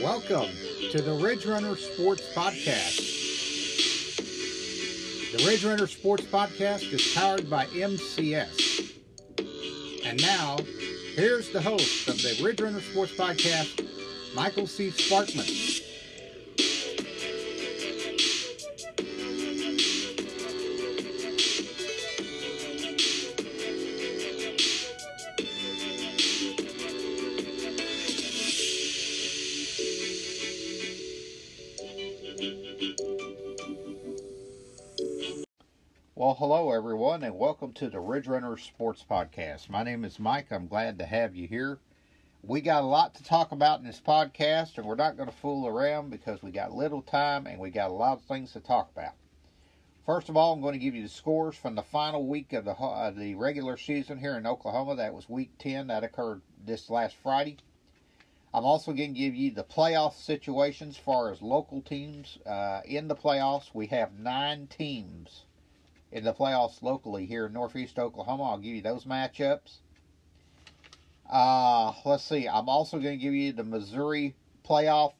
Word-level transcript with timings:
Welcome 0.00 0.50
to 0.92 1.02
the 1.02 1.18
Ridge 1.20 1.46
Runner 1.46 1.74
Sports 1.74 2.32
Podcast. 2.32 2.96
The 5.32 5.44
Ridge 5.44 5.64
Runner 5.64 5.88
Sports 5.88 6.24
Podcast 6.26 6.92
is 6.92 7.12
powered 7.12 7.50
by 7.50 7.64
MCS. 7.66 8.92
And 10.04 10.22
now, 10.22 10.58
here's 11.16 11.50
the 11.50 11.60
host 11.60 12.06
of 12.08 12.22
the 12.22 12.40
Ridge 12.44 12.60
Runner 12.60 12.80
Sports 12.80 13.16
Podcast, 13.16 13.84
Michael 14.32 14.68
C. 14.68 14.90
Sparkman. 14.90 15.77
Well, 36.18 36.34
hello 36.34 36.72
everyone, 36.72 37.22
and 37.22 37.38
welcome 37.38 37.72
to 37.74 37.88
the 37.88 38.00
Ridge 38.00 38.26
Runner 38.26 38.56
Sports 38.56 39.06
Podcast. 39.08 39.70
My 39.70 39.84
name 39.84 40.04
is 40.04 40.18
Mike. 40.18 40.50
I'm 40.50 40.66
glad 40.66 40.98
to 40.98 41.06
have 41.06 41.36
you 41.36 41.46
here. 41.46 41.78
We 42.42 42.60
got 42.60 42.82
a 42.82 42.86
lot 42.86 43.14
to 43.14 43.22
talk 43.22 43.52
about 43.52 43.78
in 43.78 43.86
this 43.86 44.02
podcast, 44.04 44.76
and 44.76 44.84
we're 44.84 44.96
not 44.96 45.16
going 45.16 45.28
to 45.28 45.34
fool 45.36 45.68
around 45.68 46.10
because 46.10 46.42
we 46.42 46.50
got 46.50 46.74
little 46.74 47.02
time 47.02 47.46
and 47.46 47.60
we 47.60 47.70
got 47.70 47.90
a 47.90 47.94
lot 47.94 48.18
of 48.18 48.24
things 48.24 48.52
to 48.54 48.58
talk 48.58 48.90
about. 48.90 49.12
First 50.04 50.28
of 50.28 50.36
all, 50.36 50.52
I'm 50.52 50.60
going 50.60 50.72
to 50.72 50.80
give 50.80 50.96
you 50.96 51.04
the 51.04 51.08
scores 51.08 51.54
from 51.54 51.76
the 51.76 51.84
final 51.84 52.26
week 52.26 52.52
of 52.52 52.64
the 52.64 52.72
uh, 52.72 53.12
the 53.12 53.36
regular 53.36 53.76
season 53.76 54.18
here 54.18 54.36
in 54.36 54.44
Oklahoma. 54.44 54.96
That 54.96 55.14
was 55.14 55.28
Week 55.28 55.52
10. 55.60 55.86
That 55.86 56.02
occurred 56.02 56.42
this 56.66 56.90
last 56.90 57.14
Friday. 57.14 57.58
I'm 58.52 58.64
also 58.64 58.92
going 58.92 59.14
to 59.14 59.20
give 59.20 59.36
you 59.36 59.52
the 59.52 59.62
playoff 59.62 60.14
situations 60.14 60.96
as 60.96 61.00
far 61.00 61.30
as 61.30 61.40
local 61.42 61.80
teams 61.80 62.38
uh, 62.44 62.80
in 62.84 63.06
the 63.06 63.14
playoffs. 63.14 63.72
We 63.72 63.86
have 63.86 64.18
nine 64.18 64.66
teams 64.66 65.44
in 66.10 66.24
the 66.24 66.32
playoffs 66.32 66.82
locally 66.82 67.26
here 67.26 67.46
in 67.46 67.52
Northeast 67.52 67.98
Oklahoma. 67.98 68.44
I'll 68.44 68.58
give 68.58 68.74
you 68.74 68.82
those 68.82 69.04
matchups. 69.04 69.78
Uh, 71.30 71.92
let's 72.04 72.24
see. 72.24 72.48
I'm 72.48 72.68
also 72.68 72.98
going 72.98 73.18
to 73.18 73.22
give 73.22 73.34
you 73.34 73.52
the 73.52 73.64
Missouri 73.64 74.34
playoff 74.66 75.12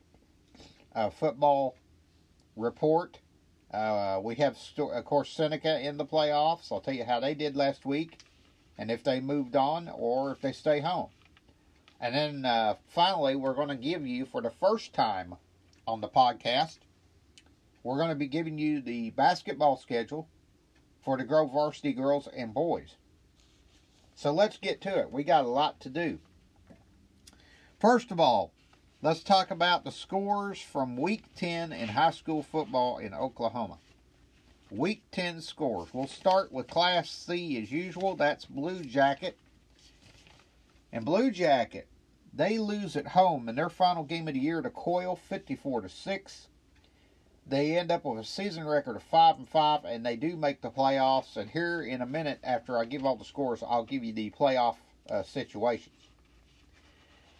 uh, 0.94 1.10
football 1.10 1.76
report. 2.56 3.18
Uh, 3.72 4.18
we 4.22 4.34
have, 4.36 4.56
of 4.78 5.04
course, 5.04 5.30
Seneca 5.30 5.80
in 5.86 5.98
the 5.98 6.06
playoffs. 6.06 6.72
I'll 6.72 6.80
tell 6.80 6.94
you 6.94 7.04
how 7.04 7.20
they 7.20 7.34
did 7.34 7.54
last 7.54 7.84
week 7.84 8.20
and 8.78 8.90
if 8.90 9.04
they 9.04 9.20
moved 9.20 9.56
on 9.56 9.88
or 9.88 10.32
if 10.32 10.40
they 10.40 10.52
stay 10.52 10.80
home. 10.80 11.08
And 12.00 12.14
then 12.14 12.44
uh, 12.46 12.76
finally, 12.88 13.34
we're 13.34 13.54
going 13.54 13.68
to 13.68 13.74
give 13.74 14.06
you, 14.06 14.24
for 14.24 14.40
the 14.40 14.50
first 14.50 14.94
time 14.94 15.34
on 15.86 16.00
the 16.00 16.08
podcast, 16.08 16.78
we're 17.82 17.96
going 17.96 18.10
to 18.10 18.14
be 18.14 18.28
giving 18.28 18.56
you 18.56 18.80
the 18.80 19.10
basketball 19.10 19.76
schedule 19.76 20.28
for 21.04 21.16
the 21.16 21.24
Grove 21.24 21.52
varsity 21.52 21.92
girls 21.92 22.28
and 22.34 22.52
boys. 22.52 22.96
So 24.14 24.32
let's 24.32 24.58
get 24.58 24.80
to 24.82 24.98
it. 24.98 25.12
We 25.12 25.22
got 25.24 25.44
a 25.44 25.48
lot 25.48 25.80
to 25.80 25.88
do. 25.88 26.18
First 27.80 28.10
of 28.10 28.18
all, 28.18 28.50
let's 29.02 29.22
talk 29.22 29.50
about 29.50 29.84
the 29.84 29.92
scores 29.92 30.60
from 30.60 30.96
Week 30.96 31.24
10 31.36 31.72
in 31.72 31.88
high 31.88 32.10
school 32.10 32.42
football 32.42 32.98
in 32.98 33.14
Oklahoma. 33.14 33.78
Week 34.70 35.02
10 35.12 35.40
scores. 35.40 35.88
We'll 35.92 36.08
start 36.08 36.52
with 36.52 36.66
Class 36.66 37.08
C 37.08 37.62
as 37.62 37.70
usual. 37.70 38.16
That's 38.16 38.44
Blue 38.44 38.80
Jacket 38.80 39.38
and 40.92 41.04
Blue 41.04 41.30
Jacket, 41.30 41.86
they 42.32 42.58
lose 42.58 42.96
at 42.96 43.08
home 43.08 43.48
in 43.48 43.54
their 43.56 43.68
final 43.68 44.04
game 44.04 44.28
of 44.28 44.34
the 44.34 44.40
year 44.40 44.62
to 44.62 44.70
Coyle 44.70 45.16
54 45.16 45.82
to 45.82 45.88
6. 45.88 46.48
They 47.48 47.78
end 47.78 47.90
up 47.90 48.04
with 48.04 48.18
a 48.18 48.24
season 48.24 48.66
record 48.66 48.96
of 48.96 49.02
5 49.04 49.38
and 49.38 49.48
5 49.48 49.84
and 49.84 50.04
they 50.04 50.16
do 50.16 50.36
make 50.36 50.60
the 50.60 50.70
playoffs. 50.70 51.36
And 51.36 51.50
here 51.50 51.82
in 51.82 52.02
a 52.02 52.06
minute 52.06 52.40
after 52.44 52.78
I 52.78 52.84
give 52.84 53.04
all 53.04 53.16
the 53.16 53.24
scores, 53.24 53.62
I'll 53.62 53.84
give 53.84 54.04
you 54.04 54.12
the 54.12 54.30
playoff 54.30 54.76
uh, 55.10 55.22
situations. 55.22 55.96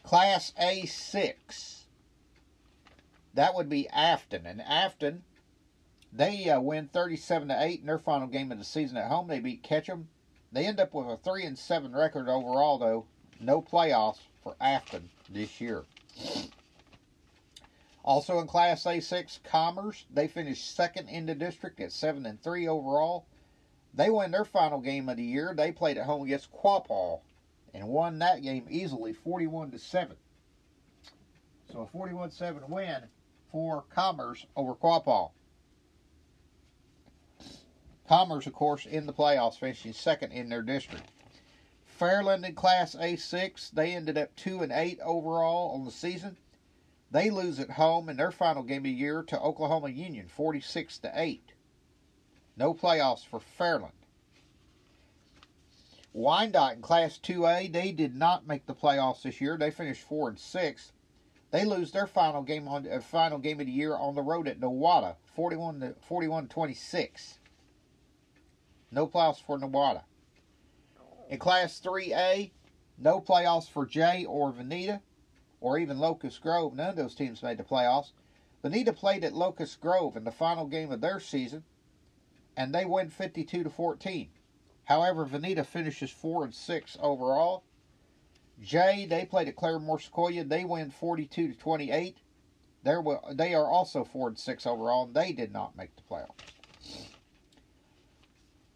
Class 0.02 0.52
A6. 0.60 1.82
That 3.34 3.54
would 3.54 3.68
be 3.68 3.88
Afton 3.88 4.46
and 4.46 4.62
Afton 4.62 5.24
they 6.12 6.48
uh, 6.48 6.60
win 6.60 6.88
37 6.88 7.48
to 7.48 7.62
8 7.62 7.80
in 7.80 7.86
their 7.86 7.98
final 7.98 8.28
game 8.28 8.50
of 8.50 8.58
the 8.58 8.64
season 8.64 8.96
at 8.96 9.10
home. 9.10 9.28
They 9.28 9.40
beat 9.40 9.62
Ketchum. 9.62 10.08
They 10.50 10.66
end 10.66 10.80
up 10.80 10.94
with 10.94 11.06
a 11.06 11.18
3 11.18 11.44
and 11.44 11.58
7 11.58 11.94
record 11.94 12.28
overall 12.28 12.78
though 12.78 13.04
no 13.38 13.60
playoffs 13.60 14.20
for 14.42 14.56
Afton 14.60 15.10
this 15.28 15.60
year. 15.60 15.84
Also 18.08 18.38
in 18.38 18.46
Class 18.46 18.84
A6, 18.84 19.42
Commerce, 19.42 20.06
they 20.10 20.28
finished 20.28 20.74
second 20.74 21.10
in 21.10 21.26
the 21.26 21.34
district 21.34 21.78
at 21.78 21.92
7 21.92 22.24
and 22.24 22.42
3 22.42 22.66
overall. 22.66 23.26
They 23.92 24.08
win 24.08 24.30
their 24.30 24.46
final 24.46 24.80
game 24.80 25.10
of 25.10 25.18
the 25.18 25.22
year. 25.22 25.52
They 25.54 25.72
played 25.72 25.98
at 25.98 26.06
home 26.06 26.22
against 26.22 26.50
Quapaw 26.50 27.20
and 27.74 27.86
won 27.86 28.18
that 28.20 28.40
game 28.40 28.66
easily 28.70 29.12
41 29.12 29.72
to 29.72 29.78
7. 29.78 30.16
So 31.70 31.82
a 31.82 31.94
41-7 31.94 32.70
win 32.70 33.02
for 33.52 33.84
Commerce 33.94 34.46
over 34.56 34.74
Quapaw. 34.74 35.30
Commerce, 38.08 38.46
of 38.46 38.54
course, 38.54 38.86
in 38.86 39.04
the 39.04 39.12
playoffs, 39.12 39.58
finishing 39.58 39.92
second 39.92 40.32
in 40.32 40.48
their 40.48 40.62
district. 40.62 41.10
Fairland 42.00 42.46
in 42.46 42.54
Class 42.54 42.94
A6, 42.94 43.70
they 43.72 43.94
ended 43.94 44.16
up 44.16 44.34
2 44.36 44.62
and 44.62 44.72
8 44.72 44.98
overall 45.04 45.74
on 45.74 45.84
the 45.84 45.90
season. 45.90 46.38
They 47.10 47.30
lose 47.30 47.58
at 47.58 47.70
home 47.70 48.08
in 48.08 48.16
their 48.16 48.30
final 48.30 48.62
game 48.62 48.78
of 48.78 48.84
the 48.84 48.90
year 48.90 49.22
to 49.22 49.40
Oklahoma 49.40 49.88
Union 49.88 50.28
46 50.28 50.98
to 50.98 51.12
8. 51.14 51.52
No 52.56 52.74
playoffs 52.74 53.24
for 53.24 53.40
Fairland. 53.40 53.92
Wyandotte 56.12 56.76
in 56.76 56.82
Class 56.82 57.18
2A, 57.18 57.72
they 57.72 57.92
did 57.92 58.14
not 58.14 58.46
make 58.46 58.66
the 58.66 58.74
playoffs 58.74 59.22
this 59.22 59.40
year. 59.40 59.56
They 59.56 59.70
finished 59.70 60.02
4 60.02 60.30
and 60.30 60.38
6. 60.38 60.92
They 61.50 61.64
lose 61.64 61.92
their 61.92 62.06
final 62.06 62.42
game 62.42 62.68
on 62.68 62.86
uh, 62.86 63.00
final 63.00 63.38
game 63.38 63.60
of 63.60 63.66
the 63.66 63.72
year 63.72 63.94
on 63.94 64.14
the 64.14 64.22
road 64.22 64.48
at 64.48 64.60
Nowata, 64.60 65.16
41 65.34 65.80
to 65.80 65.94
41 66.06 66.48
26. 66.48 67.38
No 68.90 69.06
playoffs 69.06 69.40
for 69.40 69.58
Nowata. 69.58 70.02
In 71.30 71.38
Class 71.38 71.80
3A, 71.80 72.50
no 72.98 73.20
playoffs 73.20 73.68
for 73.68 73.86
Jay 73.86 74.26
or 74.26 74.52
Vinita 74.52 75.00
or 75.60 75.78
even 75.78 75.98
Locust 75.98 76.40
Grove. 76.40 76.74
None 76.74 76.90
of 76.90 76.96
those 76.96 77.14
teams 77.14 77.42
made 77.42 77.58
the 77.58 77.64
playoffs. 77.64 78.12
Vinita 78.62 78.92
played 78.92 79.24
at 79.24 79.34
Locust 79.34 79.80
Grove 79.80 80.16
in 80.16 80.24
the 80.24 80.32
final 80.32 80.66
game 80.66 80.90
of 80.90 81.00
their 81.00 81.20
season, 81.20 81.64
and 82.56 82.74
they 82.74 82.84
win 82.84 83.08
52 83.08 83.62
to 83.64 83.70
14. 83.70 84.28
However, 84.84 85.26
Vinita 85.26 85.64
finishes 85.64 86.10
4 86.10 86.44
and 86.44 86.54
6 86.54 86.96
overall. 87.00 87.64
Jay, 88.60 89.06
they 89.06 89.24
played 89.24 89.48
at 89.48 89.56
Claremore 89.56 90.00
Sequoia. 90.00 90.44
They 90.44 90.64
win 90.64 90.90
42 90.90 91.48
to 91.48 91.54
28. 91.54 92.18
They're, 92.82 93.02
they 93.32 93.54
are 93.54 93.70
also 93.70 94.02
4 94.02 94.28
and 94.28 94.38
6 94.38 94.66
overall, 94.66 95.04
and 95.04 95.14
they 95.14 95.32
did 95.32 95.52
not 95.52 95.76
make 95.76 95.94
the 95.94 96.02
playoffs. 96.02 97.08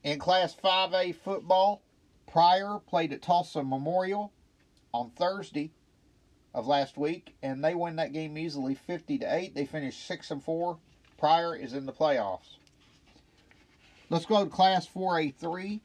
In 0.05 0.19
Class 0.19 0.55
5A 0.55 1.15
football, 1.15 1.83
Pryor 2.27 2.81
played 2.87 3.13
at 3.13 3.23
Tulsa 3.23 3.63
Memorial 3.63 4.33
on 4.93 5.11
Thursday 5.11 5.73
of 6.55 6.67
last 6.67 6.97
week, 6.97 7.35
and 7.43 7.65
they 7.65 7.75
win 7.75 7.97
that 7.97 8.13
game 8.13 8.37
easily, 8.37 8.75
50 8.75 9.19
to 9.19 9.35
8. 9.35 9.55
They 9.55 9.67
finished 9.67 10.07
6 10.07 10.31
and 10.31 10.43
4. 10.43 10.79
Pryor 11.19 11.57
is 11.57 11.73
in 11.73 11.87
the 11.87 11.93
playoffs. 11.93 12.57
Let's 14.11 14.27
go 14.27 14.45
to 14.45 14.51
Class 14.51 14.87
4A3. 14.87 15.81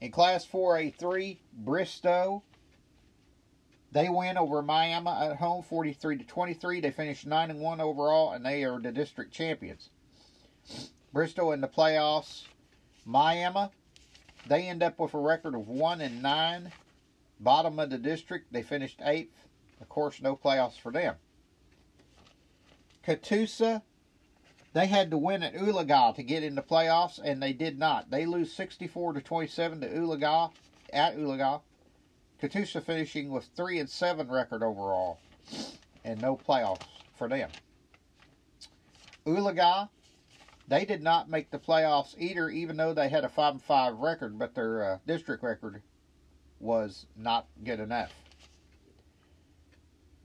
In 0.00 0.10
Class 0.10 0.46
4A3, 0.46 1.38
Bristow, 1.54 2.42
they 3.92 4.08
win 4.10 4.36
over 4.36 4.60
Miami 4.60 5.08
at 5.08 5.36
home, 5.36 5.62
43 5.62 6.18
to 6.18 6.24
23. 6.24 6.80
They 6.80 6.90
finished 6.90 7.26
9 7.26 7.50
and 7.50 7.60
1 7.60 7.80
overall, 7.80 8.32
and 8.32 8.44
they 8.44 8.64
are 8.64 8.78
the 8.78 8.92
district 8.92 9.32
champions. 9.32 9.88
Bristow 11.12 11.52
in 11.52 11.60
the 11.60 11.68
playoffs 11.68 12.42
Miami, 13.06 13.68
they 14.48 14.66
end 14.66 14.82
up 14.82 14.98
with 14.98 15.14
a 15.14 15.18
record 15.18 15.54
of 15.54 15.68
1 15.68 16.00
and 16.00 16.22
9. 16.22 16.72
Bottom 17.40 17.78
of 17.78 17.90
the 17.90 17.98
district, 17.98 18.52
they 18.52 18.62
finished 18.62 19.00
8th. 19.00 19.28
Of 19.80 19.88
course, 19.88 20.22
no 20.22 20.36
playoffs 20.36 20.78
for 20.78 20.92
them. 20.92 21.16
Catoosa, 23.06 23.82
they 24.72 24.86
had 24.86 25.10
to 25.10 25.18
win 25.18 25.42
at 25.42 25.54
Oologah 25.54 26.14
to 26.14 26.22
get 26.22 26.42
in 26.42 26.54
the 26.54 26.62
playoffs, 26.62 27.20
and 27.22 27.42
they 27.42 27.52
did 27.52 27.78
not. 27.78 28.10
They 28.10 28.24
lose 28.24 28.52
64 28.52 29.14
to 29.14 29.20
27 29.20 29.80
to 29.80 29.88
Oologah 29.88 30.52
at 30.92 31.16
Oologah. 31.16 31.60
Catoosa 32.40 32.82
finishing 32.82 33.30
with 33.30 33.48
3 33.56 33.80
and 33.80 33.90
7 33.90 34.28
record 34.30 34.62
overall, 34.62 35.18
and 36.04 36.20
no 36.20 36.36
playoffs 36.36 36.86
for 37.14 37.28
them. 37.28 37.50
Oologah 39.26 39.88
They 40.68 40.84
did 40.84 41.02
not 41.02 41.28
make 41.28 41.50
the 41.50 41.58
playoffs 41.58 42.14
either, 42.18 42.48
even 42.48 42.76
though 42.76 42.94
they 42.94 43.08
had 43.08 43.24
a 43.24 43.28
5 43.28 43.54
and 43.54 43.62
5 43.62 43.98
record, 43.98 44.38
but 44.38 44.54
their 44.54 44.84
uh, 44.84 44.98
district 45.06 45.42
record 45.42 45.82
was 46.64 47.06
not 47.14 47.46
good 47.62 47.78
enough. 47.78 48.12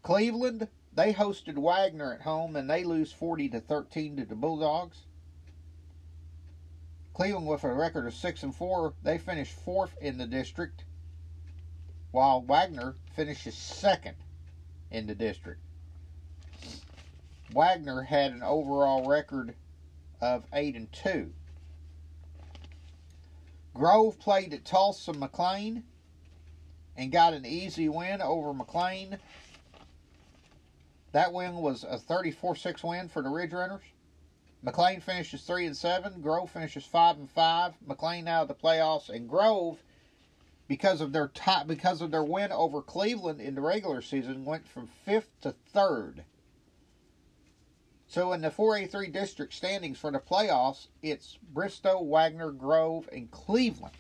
Cleveland, 0.01 0.69
they 0.94 1.13
hosted 1.13 1.57
Wagoner 1.57 2.13
at 2.13 2.21
home 2.21 2.56
and 2.56 2.69
they 2.69 2.83
lose 2.83 3.12
40 3.12 3.50
to 3.50 3.59
13 3.59 4.18
to 4.18 4.25
the 4.25 4.36
Bulldogs. 4.36 5.06
Cleveland 7.13 7.47
with 7.47 7.65
a 7.65 7.74
record 7.74 8.07
of 8.07 8.13
6 8.13 8.44
and 8.44 8.56
4, 8.56 8.94
they 9.03 9.18
finished 9.18 9.63
4th 9.65 9.97
in 10.00 10.18
the 10.18 10.25
district 10.25 10.86
while 12.12 12.42
Wagoner 12.42 12.95
finishes 13.13 13.56
2nd 13.56 14.13
in 14.89 15.06
the 15.06 15.15
district. 15.15 15.62
Wagoner 17.53 18.03
had 18.03 18.31
an 18.31 18.44
overall 18.44 19.06
record 19.06 19.53
of 20.21 20.45
8 20.53 20.75
and 20.75 20.92
2. 20.94 21.33
Grove 23.74 24.18
played 24.19 24.53
at 24.53 24.65
Tulsa 24.65 25.12
McLain 25.12 25.83
and 26.99 27.11
got 27.11 27.33
an 27.33 27.45
easy 27.45 27.87
win 27.87 28.21
over 28.21 28.53
McLain. 28.53 29.17
That 31.13 31.33
win 31.33 31.55
was 31.55 31.83
a 31.83 31.97
34-6 31.97 32.83
win 32.83 33.07
for 33.07 33.21
the 33.21 33.29
Ridge 33.29 33.53
Runners. 33.53 33.81
McLain 34.63 35.01
finishes 35.01 35.43
3 35.43 35.67
and 35.67 35.77
7, 35.77 36.21
Grove 36.21 36.51
finishes 36.51 36.85
5 36.85 37.17
and 37.17 37.29
5. 37.29 37.73
McLain 37.87 38.27
out 38.27 38.43
of 38.43 38.47
the 38.49 38.53
playoffs 38.53 39.09
and 39.09 39.29
Grove 39.29 39.81
because 40.67 41.01
of 41.01 41.13
their 41.13 41.29
top 41.29 41.65
because 41.65 42.01
of 42.01 42.11
their 42.11 42.23
win 42.23 42.51
over 42.51 42.81
Cleveland 42.81 43.41
in 43.41 43.55
the 43.55 43.61
regular 43.61 44.01
season 44.01 44.45
went 44.45 44.67
from 44.67 44.89
5th 45.07 45.31
to 45.41 45.55
3rd 45.73 46.23
so 48.09 48.33
in 48.33 48.41
the 48.41 48.49
4A3 48.49 49.13
district 49.13 49.53
standings 49.53 49.99
for 49.99 50.09
the 50.09 50.17
playoffs, 50.17 50.87
it's 51.03 51.37
Bristow, 51.53 52.01
Wagoner, 52.01 52.49
Grove, 52.49 53.07
and 53.13 53.29
Cleveland. 53.29 53.93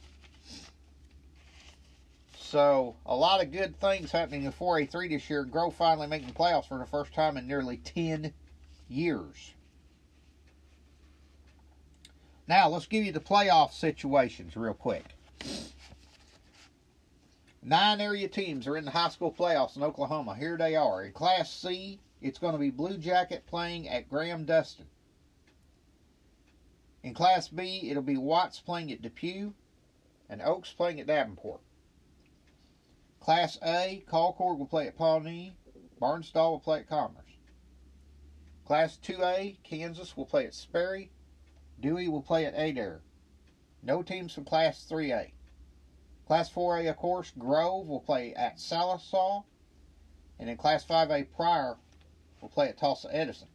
So 2.49 2.95
a 3.05 3.15
lot 3.15 3.43
of 3.43 3.51
good 3.51 3.79
things 3.79 4.11
happening 4.11 4.43
in 4.43 4.51
4A3 4.51 5.11
this 5.11 5.29
year. 5.29 5.43
Grove 5.43 5.75
finally 5.75 6.07
making 6.07 6.33
playoffs 6.33 6.67
for 6.67 6.79
the 6.79 6.85
first 6.87 7.13
time 7.13 7.37
in 7.37 7.45
nearly 7.45 7.77
10 7.77 8.33
years. 8.87 9.53
Now 12.47 12.67
let's 12.67 12.87
give 12.87 13.05
you 13.05 13.11
the 13.11 13.19
playoff 13.19 13.73
situations 13.73 14.55
real 14.55 14.73
quick. 14.73 15.03
Nine 17.61 18.01
area 18.01 18.27
teams 18.27 18.65
are 18.65 18.77
in 18.77 18.85
the 18.85 18.89
high 18.89 19.09
school 19.09 19.31
playoffs 19.31 19.75
in 19.75 19.83
Oklahoma. 19.83 20.35
Here 20.35 20.57
they 20.57 20.75
are. 20.75 21.03
In 21.03 21.11
Class 21.11 21.53
C, 21.53 21.99
it's 22.19 22.39
going 22.39 22.53
to 22.53 22.59
be 22.59 22.71
Blue 22.71 22.97
Jacket 22.97 23.45
playing 23.45 23.87
at 23.87 24.09
Graham 24.09 24.45
Dustin. 24.45 24.87
In 27.03 27.13
Class 27.13 27.47
B, 27.47 27.91
it'll 27.91 28.01
be 28.01 28.17
Watts 28.17 28.59
playing 28.59 28.91
at 28.91 29.03
Depew 29.03 29.53
and 30.27 30.41
Oaks 30.41 30.73
playing 30.73 30.99
at 30.99 31.05
Davenport. 31.05 31.61
Class 33.19 33.57
A, 33.61 34.03
Colcord 34.07 34.57
will 34.57 34.65
play 34.65 34.87
at 34.87 34.97
Pawnee. 34.97 35.53
Barnsdall 36.01 36.51
will 36.51 36.59
play 36.59 36.79
at 36.79 36.89
Commerce. 36.89 37.37
Class 38.65 38.97
2A, 38.97 39.57
Kansas 39.63 40.15
will 40.15 40.25
play 40.25 40.45
at 40.45 40.53
Sperry. 40.53 41.11
Dewey 41.79 42.07
will 42.07 42.21
play 42.21 42.45
at 42.45 42.53
Adair. 42.53 43.01
No 43.83 44.01
teams 44.01 44.33
from 44.33 44.45
Class 44.45 44.85
3A. 44.89 45.31
Class 46.27 46.49
4A, 46.49 46.89
of 46.89 46.97
course, 46.97 47.31
Grove 47.37 47.87
will 47.87 47.99
play 47.99 48.33
at 48.35 48.57
Sallisaw. 48.57 49.43
And 50.39 50.49
in 50.49 50.57
Class 50.57 50.85
5A, 50.85 51.31
Pryor 51.35 51.77
will 52.41 52.49
play 52.49 52.69
at 52.69 52.77
Tulsa 52.77 53.09
Edison. 53.11 53.47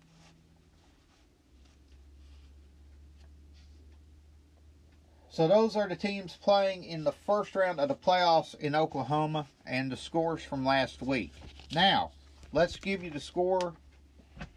So 5.35 5.49
those 5.49 5.75
are 5.75 5.89
the 5.89 5.97
teams 5.97 6.39
playing 6.41 6.85
in 6.85 7.03
the 7.03 7.11
first 7.11 7.57
round 7.57 7.81
of 7.81 7.89
the 7.89 7.97
playoffs 7.97 8.55
in 8.55 8.77
Oklahoma 8.77 9.49
and 9.67 9.91
the 9.91 9.97
scores 9.97 10.45
from 10.45 10.65
last 10.65 11.03
week. 11.03 11.33
Now, 11.73 12.13
let's 12.53 12.77
give 12.77 13.03
you 13.03 13.11
the 13.11 13.19
score 13.19 13.75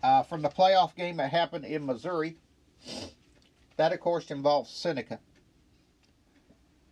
uh, 0.03 0.21
from 0.21 0.43
the 0.43 0.49
playoff 0.49 0.93
game 0.93 1.17
that 1.17 1.31
happened 1.31 1.65
in 1.65 1.83
Missouri. 1.83 2.37
That, 3.77 3.91
of 3.91 3.99
course, 4.01 4.29
involves 4.29 4.69
Seneca. 4.69 5.19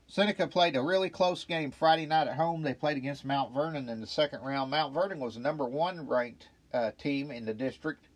Seneca 0.08 0.48
played 0.48 0.76
a 0.76 0.82
really 0.82 1.12
close 1.12 1.44
game 1.44 1.70
Friday 1.70 2.08
night 2.08 2.28
at 2.28 2.38
home. 2.38 2.64
They 2.64 2.74
played 2.74 2.98
against 2.98 3.24
Mount 3.24 3.54
Vernon 3.54 3.88
in 3.88 4.02
the 4.02 4.08
second 4.08 4.42
round. 4.42 4.72
Mount 4.72 4.96
Vernon 4.96 5.20
was 5.20 5.36
the 5.36 5.42
number 5.42 5.66
one 5.66 6.08
ranked 6.08 6.48
uh, 6.74 6.90
team 6.98 7.30
in 7.30 7.46
the 7.46 7.54
district. 7.54 8.08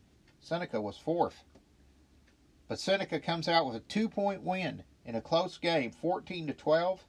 Seneca 0.41 0.81
was 0.81 0.97
fourth. 0.97 1.43
But 2.67 2.79
Seneca 2.79 3.19
comes 3.19 3.47
out 3.47 3.67
with 3.67 3.75
a 3.75 3.81
two 3.81 4.09
point 4.09 4.41
win 4.41 4.81
in 5.05 5.15
a 5.15 5.21
close 5.21 5.57
game, 5.57 5.91
14 5.91 6.47
to 6.47 6.53
12. 6.53 7.03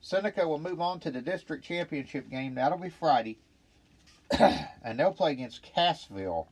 Seneca 0.00 0.46
will 0.46 0.58
move 0.58 0.80
on 0.80 1.00
to 1.00 1.10
the 1.10 1.20
district 1.20 1.64
championship 1.64 2.28
game. 2.30 2.54
That'll 2.54 2.78
be 2.78 2.90
Friday. 2.90 3.38
and 4.38 4.98
they'll 4.98 5.12
play 5.12 5.32
against 5.32 5.62
Cassville. 5.62 6.46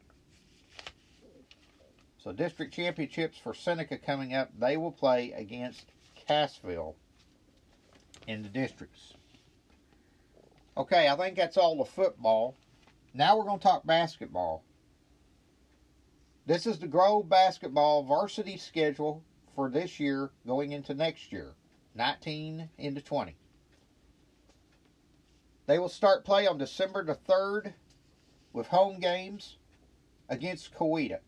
So, 2.19 2.32
district 2.32 2.73
championships 2.73 3.37
for 3.37 3.52
Seneca 3.52 3.99
coming 3.99 4.35
up. 4.35 4.50
They 4.58 4.76
will 4.76 4.93
play 4.93 5.32
against 5.32 5.85
Cassville 6.29 6.94
in 8.26 8.43
the 8.43 8.49
districts. 8.49 9.14
Okay, 10.76 11.08
I 11.08 11.17
think 11.17 11.37
that's 11.37 11.56
all 11.56 11.76
the 11.76 11.85
football. 11.85 12.56
Now 13.12 13.37
we're 13.37 13.44
going 13.44 13.58
to 13.58 13.62
talk 13.62 13.87
basketball. 13.87 14.64
This 16.46 16.67
is 16.67 16.79
the 16.79 16.88
Grove 16.88 17.29
basketball 17.29 18.02
varsity 18.02 18.56
schedule 18.56 19.23
for 19.54 19.70
this 19.70 20.00
year 20.00 20.30
going 20.46 20.72
into 20.72 20.94
next 20.94 21.32
year, 21.32 21.54
19 21.94 22.68
into 22.78 23.00
20. 23.00 23.36
They 25.66 25.78
will 25.78 25.88
start 25.88 26.24
play 26.24 26.46
on 26.46 26.58
December 26.58 27.04
the 27.04 27.14
3rd 27.14 27.72
with 28.52 28.66
home 28.68 29.00
games 29.00 29.56
against 30.28 30.74
Coweta. 30.74 31.20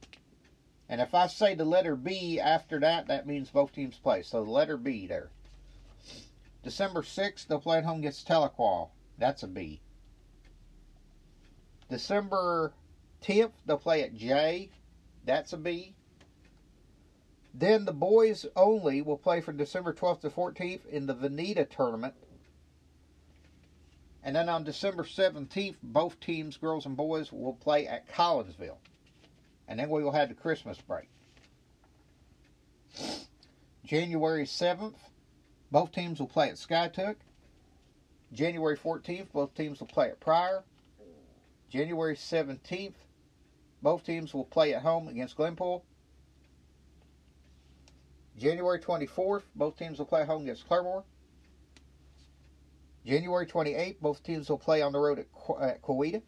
And 0.89 1.01
if 1.01 1.15
I 1.15 1.27
say 1.27 1.55
the 1.55 1.65
letter 1.65 1.97
B 1.97 2.39
after 2.39 2.79
that, 2.81 3.09
that 3.09 3.27
means 3.27 3.51
both 3.51 3.73
teams 3.73 3.99
play. 3.99 4.23
So 4.23 4.45
the 4.45 4.51
letter 4.51 4.77
B 4.77 5.07
there. 5.07 5.31
December 6.63 7.03
6th, 7.03 7.47
they'll 7.47 7.61
play 7.61 7.79
at 7.79 7.85
home 7.85 7.99
against 7.99 8.29
Tahlequah. 8.29 8.91
That's 9.19 9.43
a 9.43 9.49
B. 9.49 9.81
December 11.89 12.73
10th, 13.23 13.53
they'll 13.65 13.79
play 13.79 14.03
at 14.03 14.15
Jay. 14.15 14.71
That's 15.25 15.53
a 15.53 15.57
B. 15.57 15.96
Then 17.59 17.87
the 17.87 17.93
boys 17.93 18.45
only 18.55 19.01
will 19.01 19.17
play 19.17 19.41
from 19.41 19.57
December 19.57 19.95
12th 19.95 20.21
to 20.21 20.31
14th 20.31 20.85
in 20.89 21.07
the 21.07 21.15
Vinita 21.15 21.65
tournament. 21.65 22.13
And 24.23 24.37
then 24.37 24.51
on 24.51 24.63
December 24.63 25.05
17th, 25.05 25.77
both 25.83 26.21
teams, 26.21 26.59
girls 26.59 26.85
and 26.85 26.99
boys, 26.99 27.33
will 27.33 27.55
play 27.55 27.87
at 27.87 28.13
Collinsville. 28.13 28.77
And 29.69 29.81
then 29.81 29.89
we 29.89 30.05
will 30.05 30.13
have 30.13 30.29
the 30.29 30.35
Christmas 30.35 30.79
break. 30.83 31.09
January 33.87 34.45
7th, 34.45 34.97
both 35.71 35.93
teams 35.93 36.21
will 36.21 36.27
play 36.27 36.51
at 36.51 36.57
Skiatook. 36.57 37.17
January 38.35 38.77
14th, 38.77 39.33
both 39.33 39.55
teams 39.55 39.81
will 39.81 39.87
play 39.87 40.09
at 40.09 40.21
Pryor. 40.21 40.63
January 41.71 42.17
17th, 42.17 42.95
both 43.81 44.05
teams 44.05 44.35
will 44.35 44.45
play 44.45 44.75
at 44.75 44.83
home 44.83 45.09
against 45.09 45.39
Glenpool. 45.39 45.83
January 48.37 48.79
24th, 48.79 49.43
both 49.55 49.77
teams 49.77 49.99
will 49.99 50.07
play 50.07 50.25
home 50.25 50.43
against 50.43 50.69
Claremore. 50.69 51.05
January 53.05 53.47
28th, 53.47 54.01
both 54.01 54.23
teams 54.23 54.49
will 54.49 54.59
play 54.59 54.83
on 54.83 54.93
the 54.93 54.99
road 54.99 55.19
at, 55.19 55.33
Qu- 55.33 55.59
at 55.61 55.81
Coweta. 55.81 56.23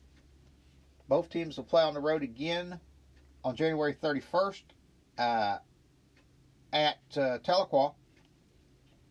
Both 1.09 1.29
teams 1.29 1.57
will 1.57 1.65
play 1.65 1.83
on 1.83 1.95
the 1.95 2.01
road 2.01 2.23
again 2.23 2.79
on 3.45 3.57
January 3.57 3.95
31st 3.95 4.63
uh, 5.19 5.59
at 6.73 6.99
uh, 7.17 7.39
Tahlequah. 7.39 7.95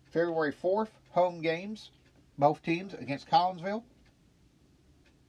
February 0.06 0.54
4th, 0.54 0.90
home 1.10 1.42
games, 1.42 1.92
both 2.38 2.64
teams 2.64 2.94
against 2.94 3.30
Collinsville. 3.30 3.84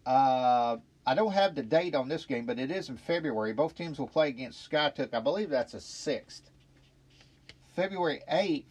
Uh, 0.06 0.76
I 1.06 1.14
don't 1.14 1.32
have 1.32 1.54
the 1.54 1.62
date 1.62 1.94
on 1.94 2.08
this 2.08 2.24
game, 2.24 2.46
but 2.46 2.58
it 2.58 2.70
is 2.70 2.88
in 2.88 2.96
February. 2.96 3.52
Both 3.52 3.74
teams 3.74 3.98
will 3.98 4.06
play 4.06 4.28
against 4.28 4.70
Skiatook. 4.70 5.12
I 5.12 5.20
believe 5.20 5.50
that's 5.50 5.74
a 5.74 5.80
sixth. 5.80 6.50
February 7.78 8.20
8th, 8.28 8.64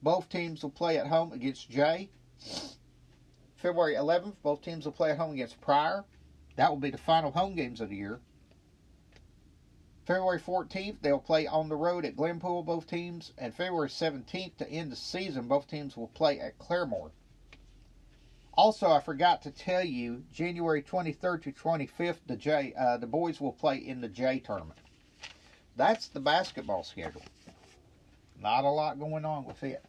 both 0.00 0.28
teams 0.28 0.62
will 0.62 0.70
play 0.70 0.98
at 0.98 1.08
home 1.08 1.32
against 1.32 1.68
Jay. 1.68 2.08
February 3.56 3.96
11th, 3.96 4.36
both 4.40 4.62
teams 4.62 4.84
will 4.84 4.92
play 4.92 5.10
at 5.10 5.18
home 5.18 5.32
against 5.32 5.60
Pryor. 5.60 6.04
That 6.54 6.70
will 6.70 6.78
be 6.78 6.90
the 6.90 6.96
final 6.96 7.32
home 7.32 7.56
games 7.56 7.80
of 7.80 7.88
the 7.88 7.96
year. 7.96 8.20
February 10.06 10.38
14th, 10.38 10.98
they'll 11.02 11.18
play 11.18 11.48
on 11.48 11.68
the 11.68 11.74
road 11.74 12.04
at 12.04 12.14
Glenpool, 12.14 12.64
both 12.64 12.86
teams. 12.86 13.32
And 13.36 13.52
February 13.52 13.88
17th, 13.88 14.58
to 14.58 14.70
end 14.70 14.92
the 14.92 14.96
season, 14.96 15.48
both 15.48 15.66
teams 15.66 15.96
will 15.96 16.06
play 16.06 16.38
at 16.38 16.56
Claremore. 16.56 17.10
Also, 18.52 18.92
I 18.92 19.00
forgot 19.00 19.42
to 19.42 19.50
tell 19.50 19.82
you, 19.82 20.22
January 20.32 20.82
23rd 20.84 21.42
to 21.42 21.52
25th, 21.52 22.18
the 22.28 22.36
Jay, 22.36 22.74
uh, 22.78 22.96
the 22.96 23.08
boys 23.08 23.40
will 23.40 23.54
play 23.54 23.78
in 23.78 24.00
the 24.00 24.08
Jay 24.08 24.38
tournament. 24.38 24.78
that's 25.74 26.06
the 26.06 26.20
basketball 26.20 26.84
schedule. 26.84 27.22
Not 28.40 28.64
a 28.64 28.68
lot 28.68 28.98
going 28.98 29.24
on 29.24 29.44
with 29.44 29.62
it. 29.62 29.84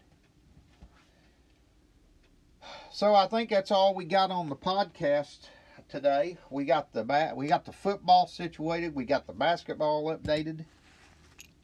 So 2.92 3.14
I 3.14 3.28
think 3.28 3.50
that's 3.50 3.72
all 3.72 3.94
we 3.94 4.06
got 4.06 4.32
on 4.32 4.50
the 4.50 4.56
podcast 4.56 5.50
today. 5.90 6.38
We 6.50 6.66
got 6.66 6.94
the 6.94 7.04
bat, 7.04 7.36
we 7.36 7.48
got 7.48 7.66
the 7.66 7.72
football 7.72 8.28
situated, 8.28 8.96
we 8.96 9.06
got 9.06 9.28
the 9.28 9.34
basketball 9.34 10.06
updated. 10.16 10.66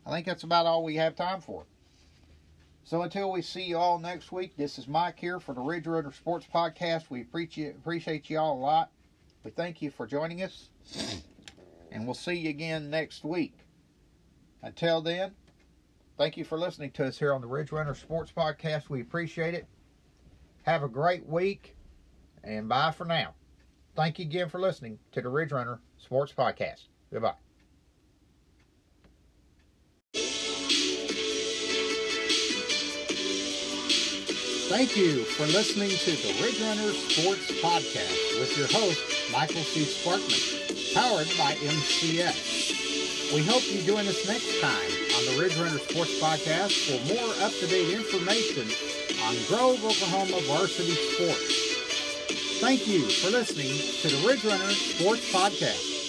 I 0.06 0.12
think 0.12 0.26
that's 0.26 0.44
about 0.44 0.66
all 0.66 0.84
we 0.84 0.96
have 0.96 1.16
time 1.16 1.42
for. 1.42 1.66
So 2.84 3.04
until 3.04 3.32
we 3.32 3.42
see 3.42 3.64
you 3.64 3.78
all 3.78 4.00
next 4.00 4.32
week, 4.32 4.58
this 4.58 4.78
is 4.80 4.88
Mike 4.88 5.20
here 5.20 5.40
for 5.40 5.54
the 5.54 5.62
Ridge 5.62 5.88
Runner 5.88 6.12
Sports 6.12 6.48
Podcast. 6.54 7.10
We 7.10 7.22
appreciate 7.22 7.76
appreciate 7.76 8.30
you 8.30 8.40
all 8.40 8.58
a 8.58 8.60
lot. 8.60 8.92
We 9.44 9.52
thank 9.52 9.82
you 9.82 9.92
for 9.92 10.06
joining 10.06 10.44
us, 10.44 10.70
and 11.92 12.06
we'll 12.06 12.14
see 12.14 12.34
you 12.34 12.50
again 12.50 12.90
next 12.90 13.24
week. 13.24 13.54
Until 14.62 15.02
then, 15.02 15.32
thank 16.22 16.38
you 16.38 16.46
for 16.46 16.56
listening 16.56 16.92
to 16.92 17.04
us 17.04 17.18
here 17.18 17.34
on 17.34 17.42
the 17.42 17.48
Ridge 17.48 17.72
Runner 17.72 17.96
Sports 17.96 18.32
Podcast. 18.32 18.90
We 18.90 19.02
appreciate 19.02 19.56
it. 19.56 19.66
Have 20.62 20.84
a 20.84 20.88
great 20.88 21.28
week, 21.28 21.76
and 22.44 22.70
bye 22.70 22.92
for 22.92 23.06
now. 23.06 23.34
Thank 23.96 24.20
you 24.20 24.26
again 24.26 24.48
for 24.48 24.60
listening 24.60 25.00
to 25.14 25.22
the 25.22 25.30
Ridge 25.30 25.52
Runner 25.52 25.80
Sports 25.98 26.32
Podcast. 26.32 26.84
Goodbye. 27.12 27.34
Thank 34.70 34.96
you 34.96 35.24
for 35.24 35.48
listening 35.48 35.90
to 35.90 36.12
the 36.12 36.44
Ridge 36.44 36.62
Runner 36.62 36.92
Sports 36.92 37.52
Podcast 37.64 38.40
with 38.40 38.56
your 38.56 38.68
host, 38.68 39.02
Michael 39.34 39.64
C. 39.64 39.86
Sparkman, 39.86 40.94
powered 40.94 41.28
by 41.36 41.56
MCS. 41.68 43.34
We 43.34 43.42
hope 43.42 43.64
you 43.72 43.82
join 43.82 44.08
us 44.08 44.28
next 44.28 44.62
time 44.62 45.11
on 45.22 45.36
the 45.36 45.42
Ridge 45.42 45.56
Runner 45.58 45.78
Sports 45.78 46.20
Podcast 46.20 46.74
for 46.88 47.14
more 47.14 47.46
up-to-date 47.46 47.94
information 47.94 48.68
on 49.26 49.36
Grove, 49.48 49.84
Oklahoma 49.84 50.42
varsity 50.48 50.94
sports. 50.94 52.60
Thank 52.60 52.88
you 52.88 53.02
for 53.10 53.30
listening 53.30 53.72
to 54.02 54.16
the 54.16 54.28
Ridge 54.28 54.44
Runner 54.46 54.72
Sports 54.72 55.32
Podcast. 55.32 56.01